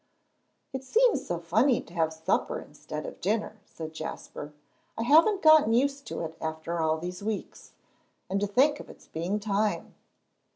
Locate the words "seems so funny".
0.83-1.79